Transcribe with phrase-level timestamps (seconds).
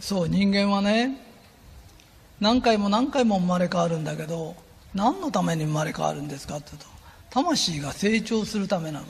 [0.00, 1.16] そう人間はね
[2.40, 4.54] 何回も何回も生まれ変わるんだけど
[4.94, 6.88] 何のために生まれ変わるんですかって言うと
[7.30, 9.06] 魂が成長するためなの。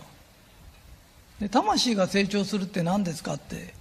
[1.40, 3.74] で魂が成長するって何ですかって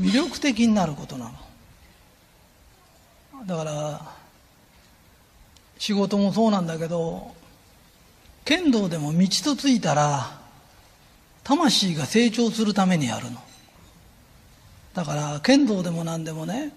[0.00, 1.32] 魅力的になることなの。
[3.46, 4.00] だから
[5.78, 7.34] 仕事もそうなんだけど
[8.44, 10.40] 剣道でも道とついたら
[11.42, 13.43] 魂が成長するためにやるの。
[14.94, 16.72] だから剣道でも何でもね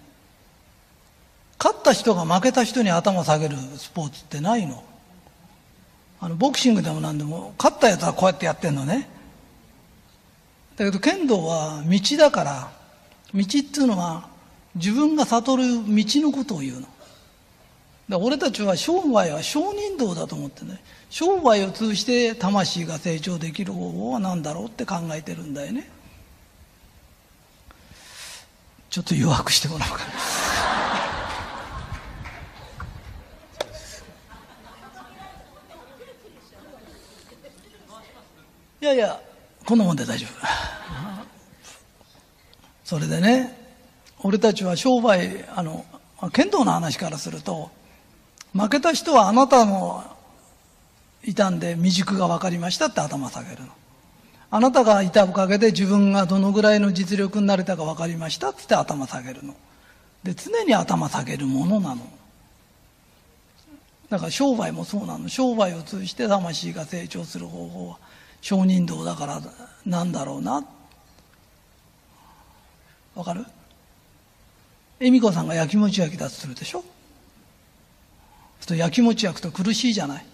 [1.59, 4.83] 勝った人が負けた人に頭下げるスポーツってないの。
[6.19, 9.07] あのボクシングでも何でも勝ったやつはこうやってやってんのね。
[10.75, 12.71] だけど剣道は道だから
[13.33, 14.29] 道っていうのは
[14.75, 16.87] 自分が悟る道のことを言うの。
[18.09, 25.89] だ俺たちは商売は商人道だと思ってね商売を通じて魂が成長できる方法は何だろうって考えてるんだよね。
[28.89, 30.11] ちょっと誘惑してもらおうかな。
[38.79, 39.19] いやいや
[39.65, 40.45] こんなもんで大丈夫。
[42.85, 43.57] それでね
[44.19, 45.85] 俺たちは商売あの
[46.31, 47.69] 剣道の話からすると
[48.53, 50.05] 負けた人はあなたの
[51.25, 53.67] 傷んで未熟が分かりましたって頭下げるの。
[54.49, 59.55] あなたがいたおかげで自分がどのぐらいの実力になれたか分かりましたっつって頭下げるの。
[60.23, 62.01] で常に頭下げるものなの。
[64.09, 65.27] だから商売もそうなの。
[65.27, 67.97] 商売を通じて魂が成長する方法は
[68.39, 69.41] 商人道だから
[69.85, 70.65] なんだろうな。
[73.15, 73.45] わかる？
[74.99, 76.83] 恵美子さんが焼きもち焼きだとするでしょ？
[78.65, 80.25] と焼きもち焼くと苦しいじゃない。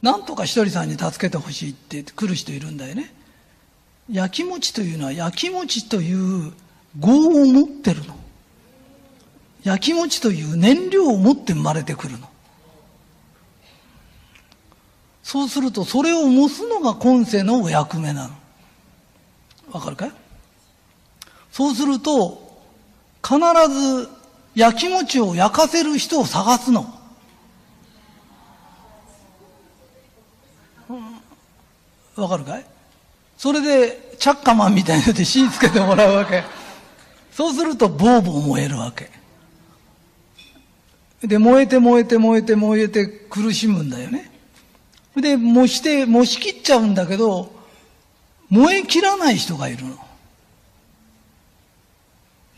[0.00, 3.12] なんとかひとりさんに助けてほしいって来る人いるんだよね。
[4.10, 6.52] 焼きもちというのは焼きもちという
[6.96, 8.16] 業を持ってるの。
[9.62, 12.28] 焼きもちという燃料を持って生まれてくるの。
[15.22, 18.34] そうするとそれを模すのが今世のお役目なの。
[19.70, 20.12] わかるかい？
[21.52, 22.50] そうすると
[23.22, 23.38] 必
[23.72, 24.08] ず
[24.56, 26.92] 焼きもちを焼かせる人を探すの。
[32.16, 32.66] わかるかい？
[33.40, 36.44] それで、チャッカマンみたいなので火つけてもらうわけ。
[37.32, 39.10] そうすると、ボーボー燃えるわけ。
[41.26, 44.30] で、燃えて燃えて燃えて燃えて苦しむんだよね。
[45.16, 47.50] で、燃して、燃し切っちゃうんだけど、
[48.50, 49.96] 燃え切らない人がいるの。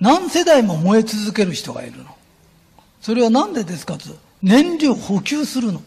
[0.01, 2.07] 何世代も燃え続ける人がいるの。
[3.01, 4.09] それは何でですかと。
[4.43, 5.81] 燃料補給するの。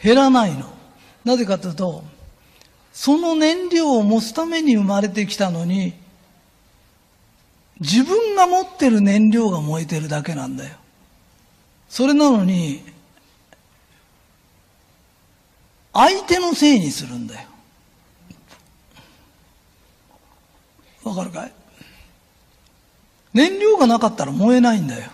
[0.00, 0.81] 減らないの。
[1.24, 2.04] なぜかというと、
[2.92, 5.94] その燃料を持つために生まれてきたのに、
[7.80, 10.76] 自分が持ってる燃料が燃えてるだけなんだよ。
[11.88, 12.82] それなのに、
[15.92, 17.48] 相手のせいにするんだよ。
[21.04, 21.52] わかるかい？
[23.34, 25.10] 燃料がなかったら燃えないんだよ。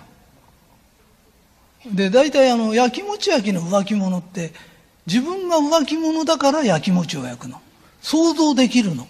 [1.87, 4.53] で、大体あの、焼きもち焼きの浮気物って、
[5.09, 7.63] 自分が浮気者だから焼き餅を焼くの。
[8.03, 9.09] 想像できるの。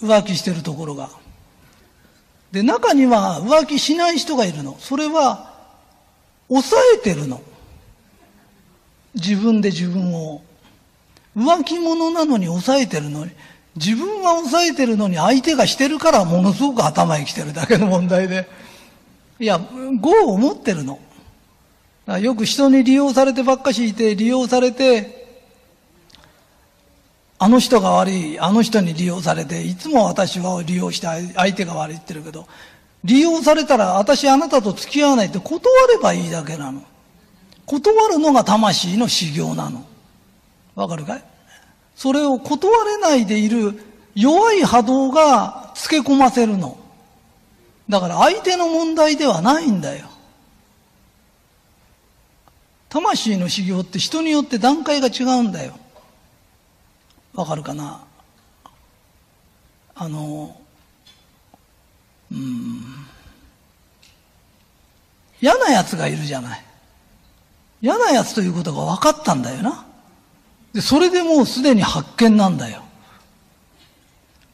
[0.00, 1.10] 浮気してるところが。
[2.52, 4.76] で、中には浮気しない人がいるの。
[4.78, 5.52] それは、
[6.48, 7.42] 抑えてるの。
[9.16, 10.42] 自分で自分を。
[11.36, 13.32] 浮気者なのに抑えてるのに、
[13.74, 18.48] 自分は抑えてるのに相手がしてるからものすごく頭にきてるだけの問題で。
[19.40, 19.60] いや、
[20.00, 21.00] 業を持ってるの。
[22.06, 25.24] よく人に利用されてばっかしいて、利用されて、
[27.38, 32.46] あの人が悪い、あの人に利用されて、いつも私は利用して相手が悪いって言ってるけど、
[33.04, 36.82] 利用されたら私あなたと付き合わないって断ればいいだけなの。
[37.66, 39.84] 断るのが魂の修行なの。
[40.74, 41.24] わかるかい？
[41.96, 43.80] それを断れないでいる
[44.14, 46.78] 弱い波動が付け込ませるの。
[47.88, 50.06] だから相手の問題ではないんだよ。
[52.94, 55.76] 魂の修行って人によって段階が違うんだよ。
[57.34, 58.04] わかるかな？
[59.96, 60.56] あの、
[62.30, 62.84] うん、
[65.40, 66.64] 嫌な奴がいるじゃない。
[67.82, 69.84] 嫌な奴ということが分かったんだよな。
[70.72, 72.84] で、それでもうすでに発見なんだよ。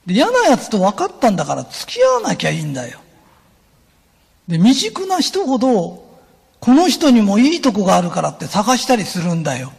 [0.06, 3.00] で、嫌な奴と分かったんだから付き合わなきゃいいんだよ。
[4.48, 6.08] で、未熟な人ほど
[6.60, 9.72] この人にもいいとこがあるからって探したりするんだよ。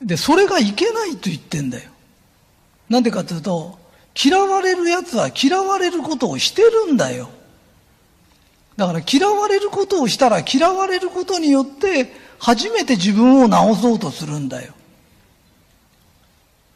[0.00, 1.90] で、それがいけないと言ってんだよ。
[2.88, 3.78] なんでかというと、
[4.20, 7.28] 嫌われる奴は嫌われることをしてるんだよ。
[8.76, 14.72] だから嫌われることをしたら嫌われることによって初めて自分を直そうとするんだよ。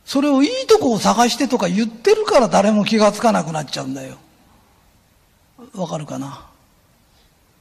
[0.05, 4.19] それをいいとこを探してとか言ってるから誰も気がつかなくなっちゃうんだよ。
[5.75, 6.47] わかるかな？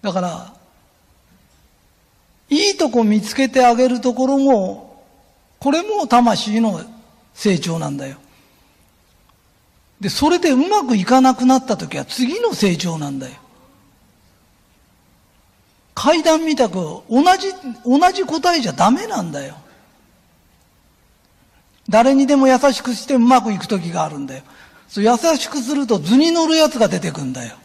[0.05, 0.53] だから、
[2.47, 5.03] いいとこ見つけてあげるところも、
[5.59, 6.79] これも魂の
[7.33, 8.17] 成長なんだよ。
[9.99, 13.33] で、それでうまくいかなくなった時は次の成長なんだよ。
[15.95, 16.75] 階段みたく
[17.09, 17.51] 同じ、
[17.83, 19.55] 同じ答えじゃダメなんだよ。
[21.89, 24.43] 誰にでも優しくしてうまくいく時があるんだよ。
[24.87, 27.55] そう優しくすると図に乗るやつが出てくんだよ。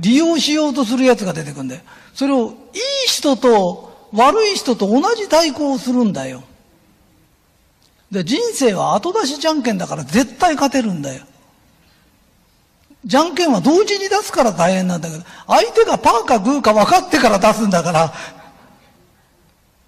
[0.00, 1.80] 利用しようとするやつが出てくんだよ。
[2.14, 6.42] それをいい人と悪い人と同じ対抗をするんだよ。
[8.10, 11.24] で、人生は後出しじゃんけんだから絶対勝てるんだよ。
[13.04, 18.14] じゃんけんは同時に出すから大変なんだけど、相手がパーかグーか分かってから出すんだから、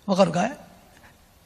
[0.04, 0.58] わかるかい？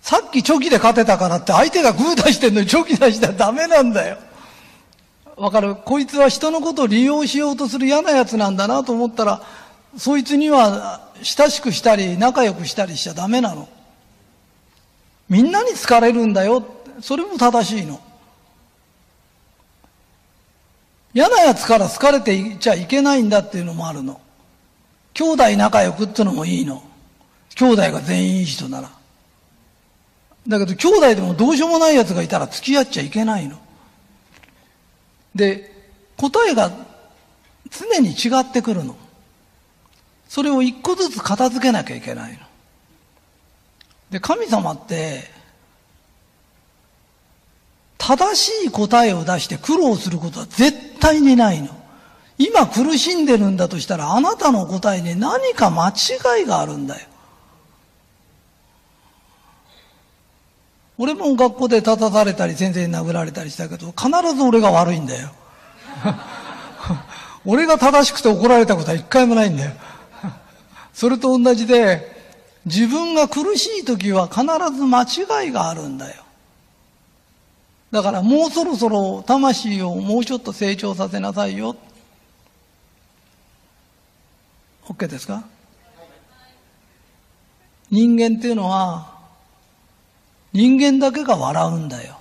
[0.01, 4.17] さっきチョキで勝てたからって相手がグー出してんのにチョキ出したらダメなんだよ。
[5.41, 9.43] わかるこいつは人のことを利用しようとする嫌な奴なんだなと思ったら、
[9.97, 13.67] そいつには親しくしたり仲良くしたりしちゃダメなの。
[15.31, 16.63] みんなに好かれるんだよ。
[17.01, 17.99] それも正しいの。
[21.15, 24.21] 嫌な奴から好かれていちゃいけないんだっていうのもあるの。
[25.15, 26.83] 兄弟仲良くってのもいいの。
[27.55, 28.91] 兄弟が全員いい人なら。
[30.47, 33.57] だけど兄弟でもどうしようもない奴がいたら付き合っちゃいけないの。
[35.35, 35.71] で、
[36.17, 36.71] 答えが
[37.71, 38.97] 常に違ってくるの。
[40.29, 42.38] それを一個ずつ片付けなきゃいけないの。
[44.11, 45.31] で、神様って、
[47.99, 51.69] 正しい答えを出して苦労することは絶対にないの。
[52.38, 57.06] 今苦しんでるんだとしたらあなたの答えに何か間違いがあるんだよ。
[61.02, 65.31] 俺も学校で立たされたり先生に殴られたりしたけど必ず俺が悪いんだよ。
[67.47, 69.73] 俺が正しくて怒られたことは一回もないんだよ。
[70.93, 72.20] それと同じで
[72.67, 74.43] 自分が苦しい時は必
[74.76, 76.23] ず間違いがあるんだよ。
[77.91, 81.76] だからもうそろそろ魂をもうちょっと成長させなさいよ。
[84.87, 85.44] OK ですか？
[87.91, 89.19] 人間っていうのは
[90.52, 92.14] 人間だけが笑うんだよ。
[92.14, 92.17] っ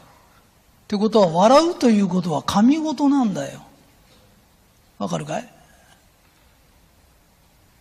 [0.88, 3.62] てことは笑うということは神事なんだよ。
[4.98, 5.50] わかるかい？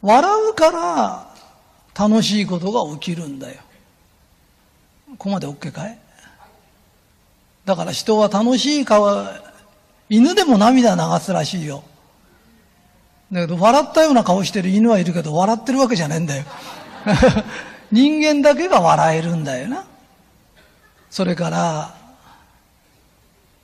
[0.03, 1.35] 笑うから
[1.99, 3.61] 楽しいことが起きるんだよ。
[5.13, 5.99] ここまで OK かい？
[7.65, 9.27] だから人は楽しい顔、
[10.09, 11.83] 犬でも涙流すらしいよ。
[13.33, 16.45] だけど笑ったような顔してる犬はいるけど笑ってるわけじゃねえんだよ。
[17.93, 19.85] 人間だけが笑えるんだよな。
[21.11, 21.95] それから、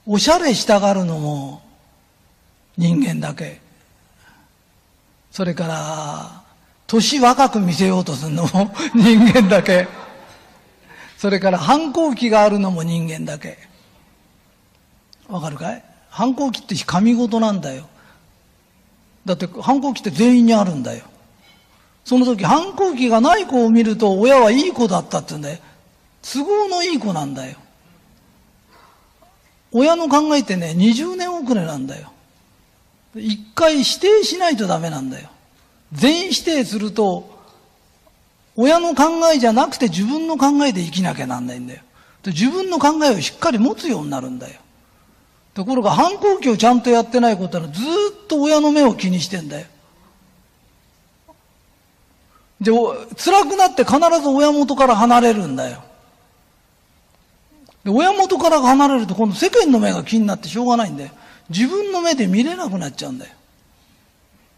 [0.06, 1.62] おしゃれしたがるのも
[2.76, 3.60] 人間だけ。
[5.30, 6.42] それから、
[6.86, 9.88] 年若く見せようとするのも 人間だけ。
[11.18, 13.58] それから反抗期があるのも人間だけ。
[15.28, 15.82] わかるかい？
[16.10, 17.88] 反抗期って神事なんだよ。
[19.24, 21.04] だって反抗期って全員にあるんだよ。
[22.04, 25.58] その時反抗期がない子を見ると親はいい子だったって言うんだよ。
[26.32, 27.58] 都合のいい子なんだよ。
[29.72, 32.12] 親の考えってね、20年遅れなんだよ。
[33.16, 35.28] 一回否定しないとダメなんだよ。
[35.92, 37.34] 全否定すると、
[38.56, 41.82] 親の考えじゃなくて自分の考えで生きなきゃなんないんだよ。
[42.26, 44.60] 自分の考えをしっかり持つようになるんだよ。
[45.52, 49.66] ところが反抗期をちゃんとやってないことはずっと親の目を気にしてんだよ。
[52.60, 52.72] で、
[53.16, 55.82] 辛くなって必ず親元から離れるんだよ。
[57.84, 61.10] で、親元から離れると今度世間の目が気になってしょうがないんだよ。
[61.50, 63.32] 自分の目で見れなくなっちゃうんだよ。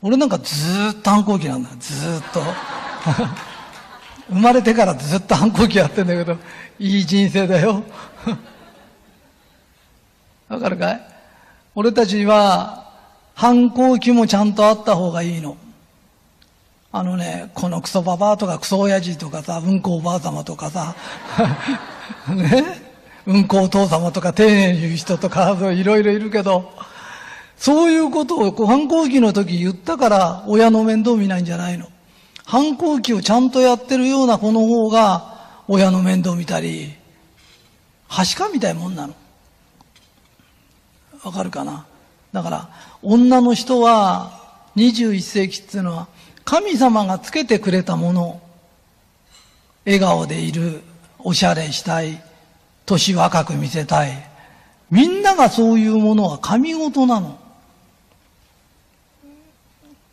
[0.03, 1.77] 俺なんかずーっと反抗期なんだよ。
[1.81, 1.99] ずっ
[2.33, 2.41] と。
[4.29, 6.37] 生まれてからずっと反抗期やってんだけど、
[6.79, 7.83] いい人生だよ。
[10.49, 11.01] わかるかい？
[11.75, 12.91] 俺たちは
[13.35, 15.57] 反抗期もちゃんとあった方がいいの。
[16.93, 20.95] あのね、このクソババアとかクソ親父とかさ、うんこおばあ様とかさ、
[22.35, 22.86] ね、
[23.27, 26.73] うんこお父様とか丁寧に言う人とか、いろいろいるけど、
[27.57, 31.89] そういうことを反抗期の時言ったから親の面倒見ないんじゃないの。
[32.45, 36.95] 反抗期をちゃんとやってるような子の方が親の面倒見たり、
[38.07, 39.15] はしかみたいもんなの。
[41.25, 41.85] わかるかな
[42.33, 42.69] だから、
[43.03, 44.41] 女の人は
[44.77, 46.07] 21世紀っていうのは、
[46.45, 48.41] 神様がつけてくれたもの、
[49.85, 50.83] 笑顔でいる、
[51.19, 52.23] おしゃれしたい、
[52.87, 54.13] 年若く見せたい。
[54.91, 57.39] みんながそういうものは神事なの。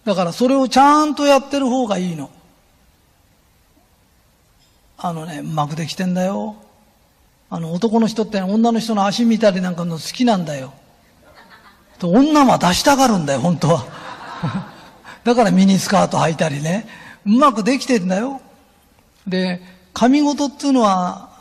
[0.03, 2.29] だからそれをちゃんとやってる方がいいの。
[4.97, 6.55] あのね、うまくできてんだよ。
[7.49, 10.73] あの男の人って女の人の足見たりなんかの好きなんだよ。
[11.99, 13.85] と女は出したがるんだよ、本当は。
[15.23, 16.87] だからミニスカート履いたりね。
[17.25, 18.41] うまくできてんだよ。
[19.27, 19.61] で、
[19.93, 21.32] 神事っていうのは、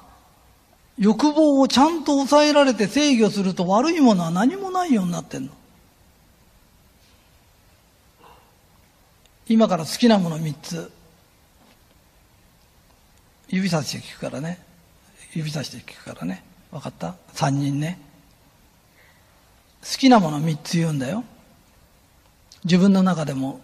[1.03, 5.51] 欲望をちゃんと抑えられて制御すると悪いものは何もないようになってんの。
[9.49, 10.93] 今から好きなもの3つ。
[13.49, 14.61] 指さして聞くからね。
[15.35, 16.45] 指さして聞くからね。
[16.71, 17.99] 分かった ?3 人ね。
[19.83, 21.25] 好きなもの3つ言うんだよ。
[22.63, 23.61] 自分の中でも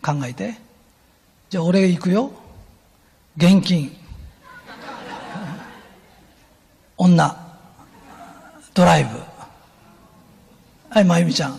[0.00, 0.54] 考えて。
[1.50, 2.32] じゃあ俺行くよ。
[3.36, 4.01] 現金。
[7.02, 7.36] 女。
[8.74, 9.18] ドライブ。
[10.88, 11.58] はい、まゆみちゃん。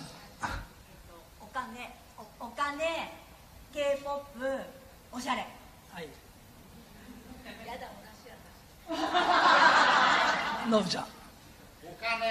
[1.42, 3.12] お金おお金
[3.74, 4.40] K-POP
[5.12, 5.46] おしゃれ
[5.92, 6.08] はい。
[7.68, 11.04] やだ同じやのぶちゃん。
[11.04, 11.08] お
[12.00, 12.26] 金、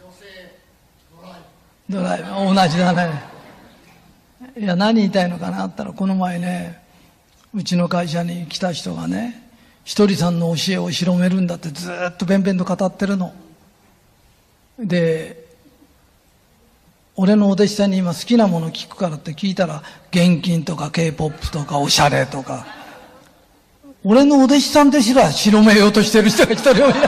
[0.00, 0.24] 女性、
[1.14, 1.42] ドライ
[1.90, 2.54] ドライブ。
[2.54, 3.22] 同じだね。
[4.56, 6.82] いや、何言いたいのかなったら、この前ね、
[7.52, 9.51] うちの会社に来た人がね、
[9.84, 13.34] ひとりさんの教えを広めるんだってずっとべんべんと語ってるの。
[14.78, 15.44] で、
[17.16, 22.66] 俺のお弟子さんに今好きなもの聞くからって聞いたら、現金とか K-POP とかおしゃれとか、
[24.04, 27.00] 俺のお弟子さんですら広めようとしてる人が一人もいない。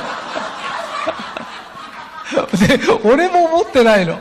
[2.78, 4.18] で、俺も思ってないの。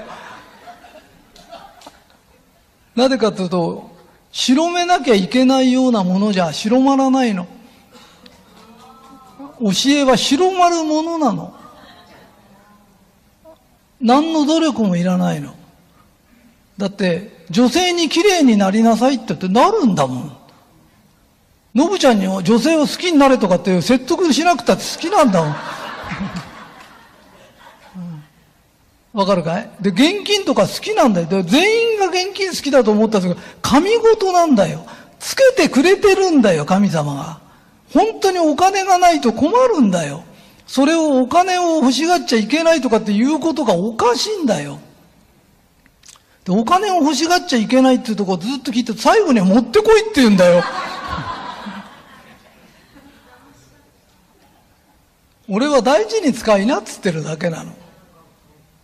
[2.95, 3.91] なぜかというと、
[4.31, 7.48] 広めなきゃいけないようなものじゃ広まらないの。
[9.60, 11.53] 教えは広まるものなの。
[14.01, 15.55] 何の努力もいらないの。
[16.77, 20.38] だって、女性に綺麗になりなさいって言ってなるんだもん。
[21.75, 25.55] のぶちゃんには女性を好きになれとかって説得しなくたって好きなんだもん。
[29.13, 29.69] わかるかい？
[29.79, 31.27] で、現金とか好きなんだよ。
[31.43, 34.86] 全員が現金好きだと思ったんですけど、神事なんだよ。
[35.19, 37.42] つけてくれてるんだよ、神様が。
[37.93, 40.23] 本当にお金がないと困るんだよ。
[40.65, 44.79] それをお金を欲しがっちゃいけないとかっていうことがおかしいんだよ。
[46.45, 50.63] で、お金を欲しがっちゃいけないっていうとこずっと聞いて、最後には持ってこいって言うんだよ。
[55.47, 57.73] 俺は大事に使いなっつってるだけなの。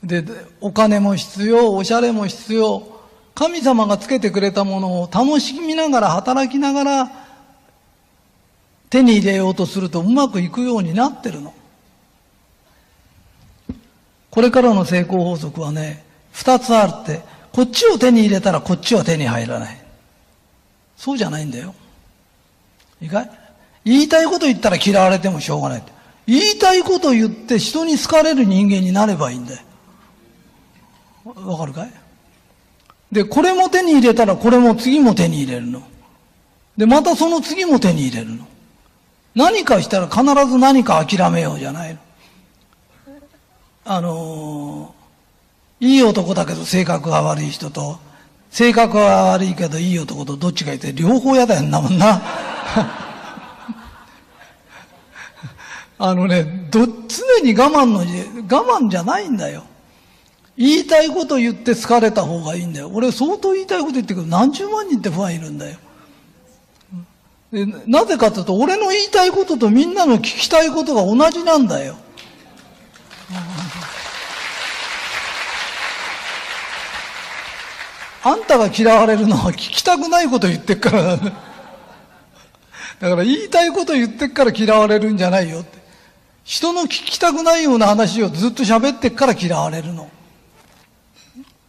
[0.04, 0.24] で
[0.62, 2.84] お金も必要、おしゃれも必要。
[3.34, 7.12] 神様がつけてくれたものを楽しみながら、働きながら、
[8.90, 11.54] 手に入れようとするとうまくいくようになってるの。
[14.32, 19.82] これからの成功法則はね、二つあるって、こっちを手に入れたらこっちは手に入らない。
[20.98, 21.74] そうじゃないんだよ。
[23.02, 23.32] いいかい
[23.86, 25.84] 言いたいこと言ったら嫌われてもしょうがない。
[26.28, 29.62] 言いたいこと言って人に好かれる人間になればいいんだよ。
[31.26, 31.92] わかるかい？
[33.12, 35.82] で、これも手に入れたらこれも次も手に入れるの。
[36.78, 38.48] で、またその次も手に入れるの。
[39.40, 42.00] 何かしたら必ず何か諦めようじゃないの。
[43.86, 48.00] あのー、いい男だけど性格が悪い人と、
[48.52, 52.22] 性格は悪いけどいい男とどっちがいて両方嫌だよんなもんな。
[55.98, 56.94] あのね、ど、常
[57.42, 58.06] に我慢の、我
[58.80, 59.64] 慢じゃないんだよ。
[60.58, 62.92] 言いたいこと言って好かれた方がいいんだよ。
[62.94, 65.78] 俺相当言いたいこと言ってくる何十万人ってファンいるんだよ。
[67.52, 71.96] なぜかというと、俺の言いたいこととみんなの聞きたいことが同じなんだよ。
[78.22, 81.32] あんたが嫌われるのは聞きたくないこと言ってっからなんだ。
[83.00, 85.80] だから言いたいこと言ってっから嫌われるんじゃないよって。
[86.44, 90.10] 人の聞きたくないような話をずっと喋ってっから嫌われるの。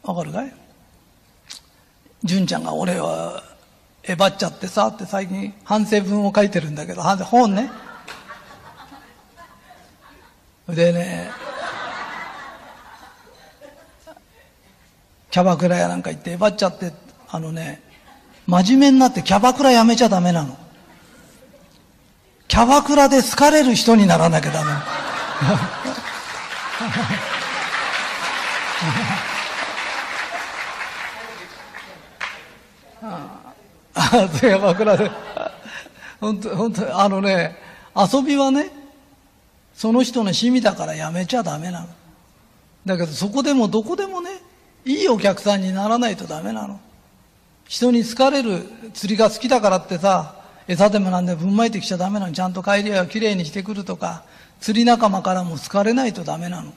[0.02, 0.52] わかるかい？
[2.25, 3.44] 純ちゃんが俺は
[4.04, 7.71] えばっちゃってさって最近反省文を書いてるんだけど、反省本ね。
[10.69, 11.30] でね、
[15.30, 16.92] キャバクラやなんか行ってえばっちゃって、
[17.28, 17.83] あのね、
[18.47, 20.57] 真面目になってキャバクラやめちゃダメなの。
[22.49, 24.73] キャバクラで好かれる人にならなきゃダメ。
[34.12, 35.11] あそれは枕で。
[36.21, 37.57] 本当、本当、あのね、
[37.95, 38.71] 遊びはね、
[39.75, 41.88] その人の趣味だからやめちゃダメなの。
[42.85, 44.31] だけどそこでもどこでもね、
[44.85, 46.81] いいお客さんにならないとダメなの。
[47.67, 50.35] 人に好かれる釣りが好きだからってさ、
[50.67, 52.33] 餌でもなんでぶんまいてきちゃダメなの。
[52.33, 54.25] ちゃんと帰りはきれいにしてくるとか、
[54.61, 56.67] 釣り仲間からも好かれないとダメなの。
[56.67, 56.76] だか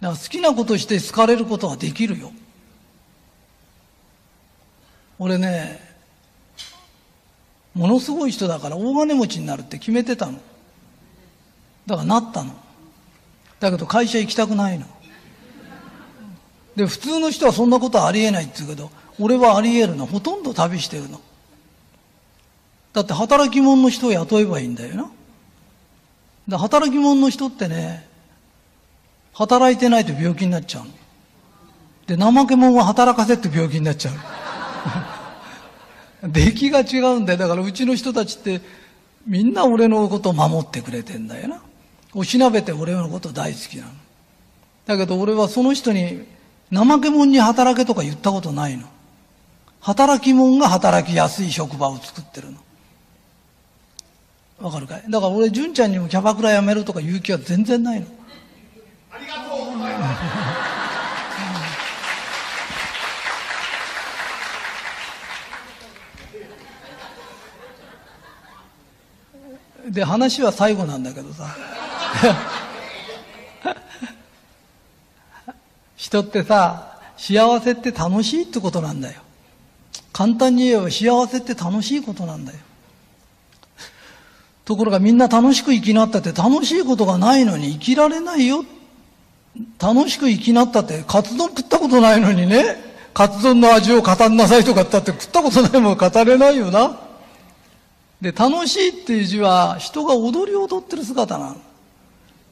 [0.00, 2.32] ら好きなことして好かれることはできるよ。
[5.18, 5.89] 俺ね、
[7.74, 10.40] ものすごい人だから大金持ちになるって決めてたの。
[11.86, 12.54] だからなったの。
[13.60, 14.86] だけど会社行きたくないの。
[16.76, 20.06] で、普通の人はそんなことありえないって言うけど、俺はあり得るの。
[20.06, 21.20] ほとんど旅してるの。
[22.92, 25.10] だって働き者の人を雇えばいいんだよな。
[26.48, 28.08] で働き者の人ってね、
[29.32, 30.90] 働いてないと病気になっちゃうの。
[32.06, 34.14] で、怠け者は働かせって病気になっちゃう。
[36.28, 37.38] 出来が違うんだよ。
[37.38, 38.60] だからうちの人たちって
[39.26, 41.62] みんな俺のことを守ってくれてんだよな。
[42.14, 43.90] おしなべて俺のこと大好きなの。
[44.86, 46.26] だけど俺はその人に
[46.72, 48.86] 怠け者に働けとか言ったことないの。
[49.80, 52.58] 働き者が働きやすい職場を作ってるの。
[54.60, 55.04] わかるかい？
[55.08, 58.06] だから俺、純ちゃんにもキャバクラ辞めるとか言う気は全然ないの。
[59.10, 60.69] ありがとうございます。
[69.90, 71.46] で、話は最後なんだけどさ。
[75.96, 79.20] 人ってさ、幸せって楽しいってことなんだよ。
[80.12, 82.58] 簡単に言えば幸せって楽しいことなんだよ。
[84.64, 88.64] ところがみんな楽しく生きなったって楽しいことがないのに生きられないよ。
[89.80, 92.76] 楽しく生きなったってカツ丼食ったことないのにね、
[93.12, 97.09] カツ丼の味を語んなさいとかってって食ったことないもん語れないよな。
[98.20, 101.56] で、楽しいっていう字は人が踊り踊ってる姿なの。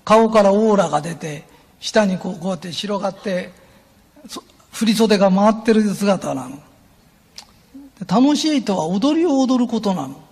[0.04, 1.44] 顔からオーラが出て、
[1.80, 3.50] 下にこうこうやって広がって、
[4.72, 6.58] 振り袖が回ってる姿なの。
[8.06, 10.28] 楽しいとは踊りを踊ることなの。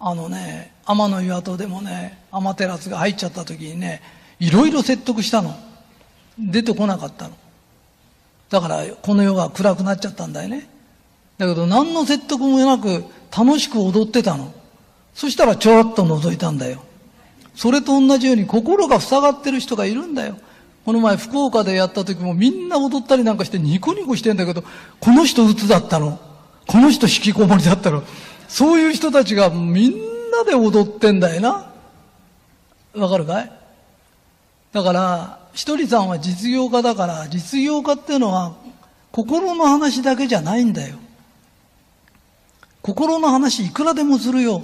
[0.00, 4.02] あのね、天の岩戸でもね、天照が入っちゃった時にね、
[4.40, 5.54] いろいろ説得したの。
[6.38, 7.36] 出てこなかったの。
[8.50, 10.68] だから、この世が暗くなっちゃったんだよね。
[11.38, 14.52] だけど、何の説得もなく、楽しく踊ってたの。
[15.14, 16.82] そしたら、ちょろっと覗いたんだよ。
[17.54, 20.36] それと同じように、心が塞がってる人がいるんだよ。
[20.84, 24.62] この前、福岡でやった時もみんな踊ったりなんかしてニコニコしてんだけど、
[25.00, 26.20] この人鬱だったの。
[26.66, 28.02] この人引きこもりだったの。
[28.46, 29.92] そういう人たちがみん
[30.30, 31.72] なで踊ってんだよな。
[32.94, 33.52] わかるかい？
[34.72, 38.54] だから、ひとりさんは実業家だから、実業家っていうのは
[39.10, 40.96] 心の話だけじゃないんだよ。
[42.86, 44.62] 心の話いくらでもするよ。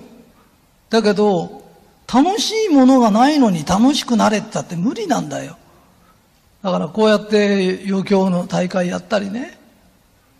[0.90, 1.60] だけど、
[2.06, 5.58] 楽しいものがないのに楽しくなれってたって無理なんだよ。
[6.62, 9.58] だからこうやって余興の大会やったりね、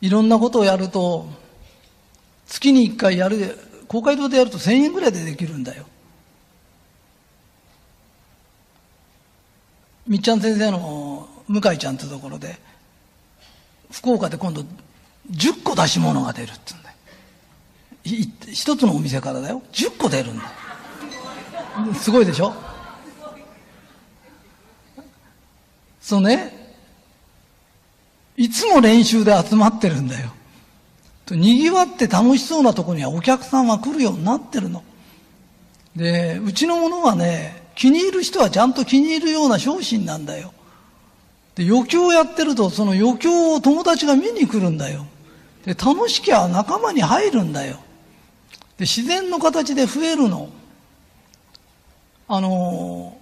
[0.00, 1.26] いろんなことをやると、
[2.46, 5.84] 月に一回やる、公会堂でやると1000円ぐらいでできるんだよ。
[10.06, 12.60] みっちゃん先生の向井ちゃんってところで、
[13.90, 14.64] 福岡で今度
[15.32, 16.91] 10個出し物が出るって言うんだよ。
[18.04, 19.62] 一つのお店からだよ。
[19.72, 20.52] 10個出るんだ。
[21.94, 22.52] すごいでしょ？
[26.00, 26.74] そうね、
[28.36, 30.32] いつも練習で集まってるんだよ。
[31.30, 34.82] 賑わって楽しそうなとこにはお客さんは来るようになってるの。
[35.96, 40.52] で、うちのものはね、気に入る人はちゃんと気に入るような商品なんだよ。
[41.54, 45.06] で、余興やってると、その余興を友達が見に来るんだよ。
[45.64, 47.78] で、楽しきゃ仲間に入るんだよ。
[48.78, 50.50] で、自然の形で増えるの。
[52.28, 53.16] あの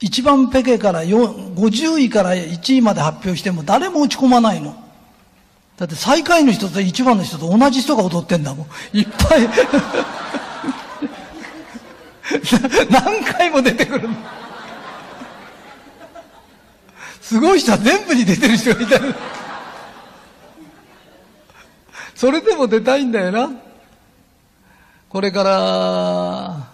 [0.00, 4.74] ー、一番ペケから50位から1位まで発表しても誰も落ち込まないの。
[5.76, 8.98] だって最下位の人と一番の人と同じ人が踊ってんだもん。
[8.98, 9.48] いっぱい
[12.90, 14.14] 何回も出てくるの。
[17.20, 19.00] すごい人は全部に出てる人がいた
[22.14, 23.50] それでも出たいんだよな。
[25.12, 26.72] これから、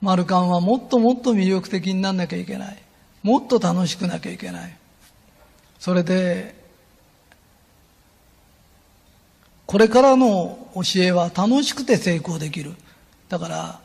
[0.00, 2.78] マルカンはもっともっと魅力的になんなきゃいけない。
[3.24, 4.76] もっと楽しくなきゃいけない。
[5.80, 6.54] それで、
[9.66, 12.76] これからの教えは楽しくて成功できる。
[13.28, 13.80] だから、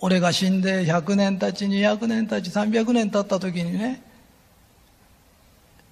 [0.00, 4.02] 俺が死んで100年経ち、200年経ち、300年経った時にね、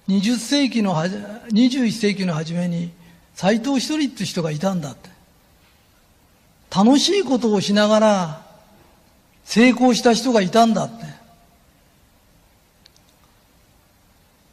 [0.07, 2.91] 20世紀のはじ、21世紀の初めに、
[3.35, 5.16] 斎藤一人って人がいたんだって。
[6.75, 8.41] 楽しいことをしながら
[9.43, 11.05] 成功した人がいたんだって。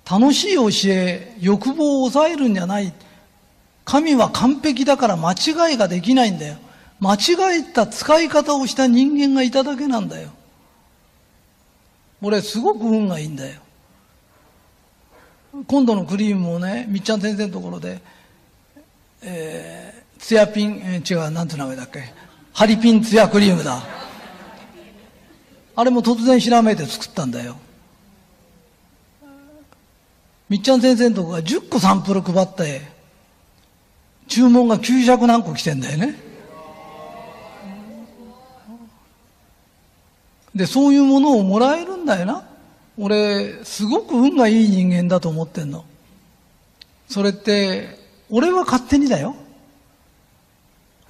[0.08, 2.92] 楽しい教え、欲望を抑えるんじゃない。
[3.84, 6.56] 神は完璧だから間違いができないんだよ。
[7.00, 10.30] 間違えた使い方をした人間がいただけなんだよ。
[12.22, 13.60] 俺すごく運がいいんだよ。
[15.66, 18.00] 今度のクリームもね、みっちゃん先生のところで、
[19.22, 22.02] えー、ツヤピン、えー、違う、なんて名前だっけ？
[22.54, 23.82] ハリピンツヤクリームだ。
[25.76, 27.56] あれも突然ひらめいて作ったんだよ。
[30.48, 32.80] みっちゃん先生のとこが10個サンプル配って、
[34.26, 36.18] 注文が900何個来てんだよね。
[40.54, 42.48] で、そういうものをもらえるんだよな。
[42.96, 45.84] 俺、すごく運がいい人間だと思ってんの。
[47.10, 47.98] それって、
[48.30, 49.36] 俺は勝手にだよ。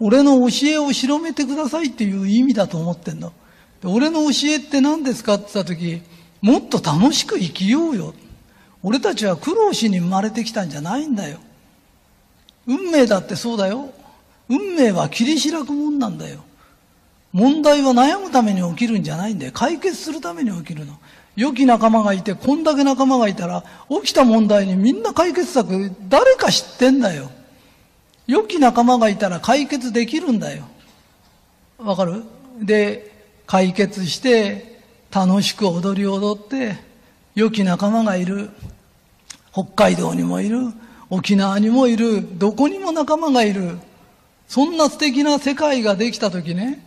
[0.01, 3.33] 俺の教えを広めてくださいっていう意味だと思ってんの。
[3.85, 6.03] 俺の教えって何ですかって言った時、
[6.41, 8.15] もっと楽しく生きようよ。
[8.83, 11.39] 俺たちは苦労しに生まれてきたんじゃないんだよ。
[12.67, 13.91] 運命だってそうだよ。
[14.49, 16.45] 運命は切り開くもんなんだよ。
[17.33, 19.53] 問題は悩むために起きるんじゃないんだよ。
[19.53, 20.99] 解決するために起きるの。
[21.37, 27.31] 良き仲間がいて、こんだけ仲間がいたら、起きた問題にみんな解決策、誰か知ってんだよ。
[28.27, 30.65] 良き仲間がいたら解決できるんだよ。
[31.79, 32.23] わかる？
[32.61, 33.13] で、
[33.47, 36.77] 解決して、楽しく踊り踊って、
[37.35, 38.51] 良き仲間がいる。
[39.53, 40.59] 北海道にもいる。
[41.11, 42.39] 沖縄にもいる。
[42.39, 43.79] どこにも仲間がいる。
[44.49, 46.85] そんな素敵な世界ができたときね、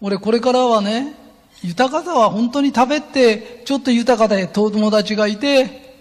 [0.00, 1.14] 俺これからはね、
[1.62, 5.94] 豊かさは本当に食べて、ちょっと豊かで友達がいて、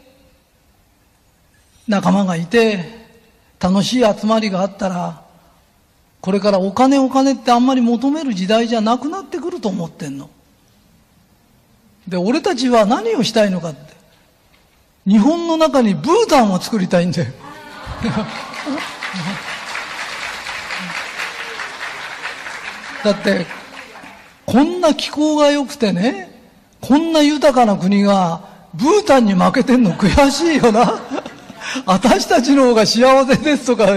[1.87, 3.04] 仲間がいて、
[3.59, 5.23] 楽しい集まりがあったら、
[6.21, 10.29] これからお金お金ってあんまり求める時代じゃなくなってくると思ってんの。
[12.07, 13.95] で、俺たちは何をしたいのかって。
[15.07, 17.31] 日本の中にブータンを作りたいんだよ。
[23.03, 23.45] だって、
[24.47, 26.31] こんな気候が良くてね、
[26.81, 28.41] こんな豊かな国が
[28.73, 30.99] ブータンに負けてんの悔しいよな。
[31.85, 33.87] 私たちの方が幸せですとか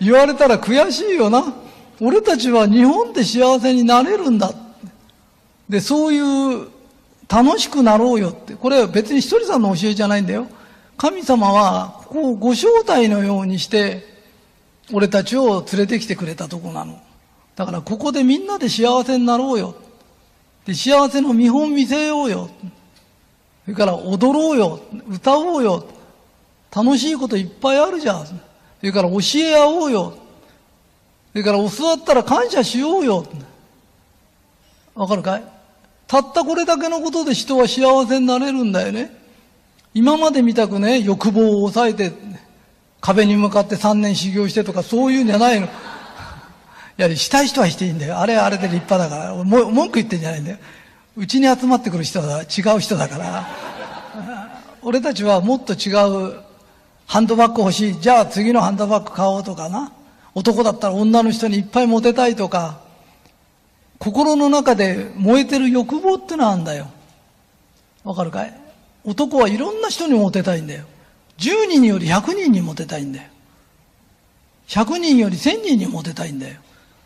[0.00, 1.54] 言われたら悔しいよな。
[2.00, 4.52] 俺たちは日本で幸せになれるんだ。
[5.68, 6.68] で、そういう
[7.28, 8.54] 楽しくなろうよって。
[8.54, 10.46] これは別に一人さんの教えじゃないんだよ。
[10.96, 14.04] 神様はここをご招待のようにして
[14.92, 16.98] 俺たちを連れてきてくれたとこなの。
[17.54, 19.74] だからここでみんなで幸せになろうよ。
[20.64, 22.50] で、幸せの見本見せようよ。
[23.64, 24.80] それから踊ろうよ。
[25.08, 25.86] 歌おうよ。
[26.74, 28.26] 楽しいこといっぱいあるじゃん。
[28.26, 28.34] そ
[28.82, 30.14] れから教え合おうよ。
[31.32, 33.26] それから教わったら感謝しようよ。
[34.94, 35.44] わかるかい？
[36.06, 39.14] たったこれだけのことで人は幸せになれるんだよね。
[39.92, 42.12] 今まで見たくね、欲望を抑えて、
[43.00, 45.66] 壁に向かって3年修行してとかそういうんじゃないの。
[45.66, 45.70] い
[46.98, 48.18] や、したい人はしていいんだよ。
[48.18, 49.34] あれはあれで立派だから。
[49.34, 50.58] も文句言ってんじゃないんだよ。
[51.16, 53.46] うちに集まってくる人は違う人だから。
[54.82, 56.45] 俺たちはもっと違う
[57.06, 58.00] ハンドバッグ欲しい。
[58.00, 59.92] じゃあ次のハンドバッグ買おうとかな。
[60.34, 62.80] 男だったら女の人にいっぱいモテたいとか。
[63.98, 66.88] 心の中で燃えてる欲望ってのはあるんだよ。
[68.04, 68.60] わかるかい？
[69.04, 70.84] 男はいろんな人にモテたいんだよ。
[71.38, 73.28] 10人より100人にモテたいんだよ。
[74.68, 76.56] 100人より1000人にモテたいんだよ。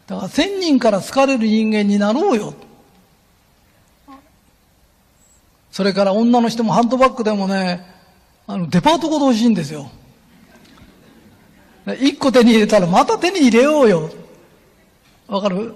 [0.07, 2.55] だから千人から好かれる人間になろうよ。
[5.71, 7.87] それから女の人もハンドバッグでもね、
[8.51, 9.89] あの、デパートごと欲しいんですよ。
[12.01, 14.11] 一個手に入れたらまた手に入れようよ。
[15.29, 15.75] わかる？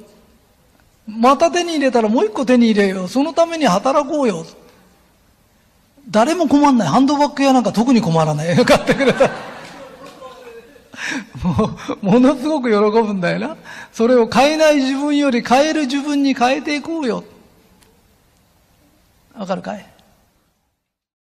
[1.07, 3.09] また手に入れたらもう一個手に入れよう。
[3.09, 4.45] そのために働こうよ。
[6.11, 6.89] 誰も困んない。
[6.89, 8.57] ハンドバッグ屋なんか特に困らない。
[8.65, 9.31] 買ってくれた。
[11.45, 11.71] も
[12.03, 13.57] う、ものすごく喜ぶんだよな。
[13.93, 17.23] それを変えない自分より変える自分に変えていこうよ。
[19.39, 19.94] わかるかい？